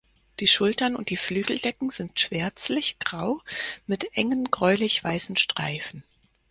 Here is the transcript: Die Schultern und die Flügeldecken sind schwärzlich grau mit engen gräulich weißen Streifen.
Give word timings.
Die 0.39 0.47
Schultern 0.47 0.95
und 0.95 1.11
die 1.11 1.15
Flügeldecken 1.15 1.91
sind 1.91 2.19
schwärzlich 2.19 2.97
grau 2.97 3.39
mit 3.85 4.17
engen 4.17 4.45
gräulich 4.49 5.03
weißen 5.03 5.37
Streifen. 5.37 6.03